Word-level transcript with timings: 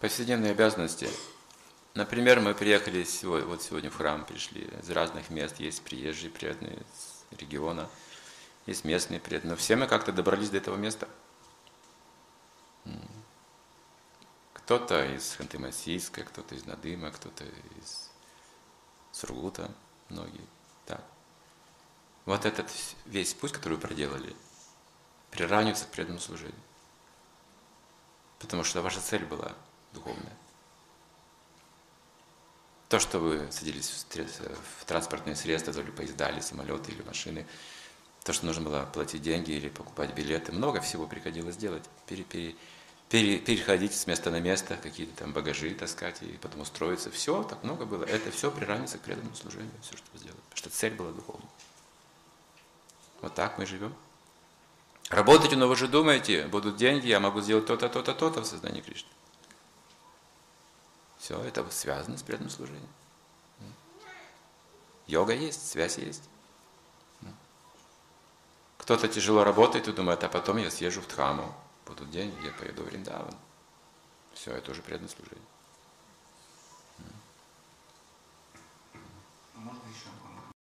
Повседневные 0.00 0.52
обязанности. 0.52 1.10
Например, 1.92 2.40
мы 2.40 2.54
приехали 2.54 3.04
сегодня, 3.04 3.46
вот 3.46 3.62
сегодня 3.62 3.90
в 3.90 3.96
храм 3.96 4.24
пришли 4.24 4.62
из 4.62 4.88
разных 4.88 5.28
мест. 5.28 5.60
Есть 5.60 5.82
приезжие 5.82 6.30
преданные 6.30 6.76
из 6.76 7.38
региона, 7.38 7.86
есть 8.64 8.84
местные 8.84 9.20
преданные. 9.20 9.50
Но 9.50 9.56
все 9.58 9.76
мы 9.76 9.86
как-то 9.86 10.10
добрались 10.10 10.48
до 10.48 10.56
этого 10.56 10.76
места. 10.76 11.06
Кто-то 14.54 15.04
из 15.04 15.36
Ханты-Мансийска, 15.38 16.24
кто-то 16.24 16.54
из 16.54 16.64
Надыма, 16.64 17.10
кто-то 17.10 17.44
из 17.78 18.10
Сургута, 19.12 19.70
многие. 20.08 20.46
Так. 20.86 21.04
Вот 22.24 22.46
этот 22.46 22.70
весь 23.04 23.34
путь, 23.34 23.52
который 23.52 23.74
вы 23.74 23.80
проделали, 23.80 24.34
приравнивается 25.30 25.84
к 25.84 25.90
преданному 25.90 26.20
служению. 26.20 26.54
Потому 28.38 28.64
что 28.64 28.80
ваша 28.80 29.02
цель 29.02 29.26
была 29.26 29.54
духовная. 29.92 30.36
То, 32.88 32.98
что 32.98 33.20
вы 33.20 33.46
садились 33.52 33.88
в 33.88 34.84
транспортные 34.84 35.36
средства, 35.36 35.72
то 35.72 35.80
ли 35.80 35.92
поезда, 35.92 36.28
или 36.28 36.40
самолеты, 36.40 36.90
или 36.90 37.02
машины, 37.02 37.46
то, 38.24 38.32
что 38.32 38.46
нужно 38.46 38.62
было 38.62 38.88
платить 38.92 39.22
деньги 39.22 39.52
или 39.52 39.68
покупать 39.68 40.12
билеты, 40.14 40.52
много 40.52 40.80
всего 40.80 41.06
приходилось 41.06 41.56
делать. 41.56 41.84
Пере, 42.06 42.24
пере, 42.24 42.56
пере, 43.08 43.38
переходить 43.38 43.94
с 43.94 44.06
места 44.06 44.30
на 44.30 44.40
место, 44.40 44.76
какие-то 44.76 45.16
там 45.16 45.32
багажи 45.32 45.70
таскать 45.74 46.22
и 46.22 46.38
потом 46.42 46.62
устроиться. 46.62 47.10
Все, 47.10 47.44
так 47.44 47.62
много 47.62 47.86
было. 47.86 48.04
Это 48.04 48.30
все 48.30 48.50
приравнивается 48.50 48.98
к 48.98 49.02
преданному 49.02 49.36
служению, 49.36 49.72
все, 49.82 49.96
что 49.96 50.06
вы 50.12 50.18
сделали. 50.18 50.40
Потому 50.50 50.56
что 50.56 50.70
цель 50.70 50.94
была 50.94 51.12
духовная. 51.12 51.48
Вот 53.22 53.34
так 53.34 53.56
мы 53.58 53.66
живем. 53.66 53.94
Работайте, 55.10 55.56
но 55.56 55.66
вы 55.66 55.76
же 55.76 55.88
думаете, 55.88 56.46
будут 56.46 56.76
деньги, 56.76 57.08
я 57.08 57.20
могу 57.20 57.40
сделать 57.40 57.66
то-то, 57.66 57.88
то-то, 57.88 58.14
то-то 58.14 58.42
в 58.42 58.46
сознании 58.46 58.80
Кришны. 58.80 59.08
Все 61.30 61.40
это 61.44 61.64
связано 61.70 62.18
с 62.18 62.24
преданным 62.24 62.50
служением. 62.50 62.88
Йога 65.06 65.32
есть, 65.32 65.64
связь 65.70 65.96
есть. 65.96 66.28
Кто-то 68.78 69.06
тяжело 69.06 69.44
работает 69.44 69.86
и 69.86 69.92
думает, 69.92 70.24
а 70.24 70.28
потом 70.28 70.56
я 70.56 70.72
съезжу 70.72 71.00
в 71.00 71.06
Дхаму, 71.06 71.54
будут 71.86 72.10
деньги, 72.10 72.44
я 72.44 72.50
поеду 72.50 72.82
в 72.82 72.88
Риндаван. 72.88 73.32
Все, 74.34 74.50
это 74.50 74.72
уже 74.72 74.82
преданное 74.82 75.08
служение. 75.08 75.46
Можно 79.54 79.82
еще 79.88 80.08